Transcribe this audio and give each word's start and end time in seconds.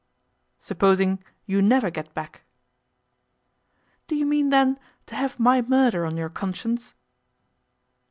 'Supposing 0.57 1.23
you 1.45 1.61
never 1.61 1.91
get 1.91 2.11
back?' 2.15 2.41
'Do 4.07 4.15
you 4.15 4.25
mean, 4.25 4.49
then, 4.49 4.79
to 5.05 5.13
have 5.13 5.39
my 5.39 5.61
murder 5.61 6.07
on 6.07 6.17
your 6.17 6.25
conscience? 6.27 6.95